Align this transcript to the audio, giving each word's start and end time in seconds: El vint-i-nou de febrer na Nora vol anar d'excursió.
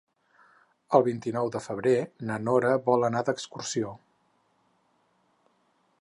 El 0.99 1.03
vint-i-nou 1.07 1.51
de 1.57 1.61
febrer 1.65 1.93
na 2.31 2.39
Nora 2.47 2.73
vol 2.89 3.07
anar 3.11 3.23
d'excursió. 3.27 3.95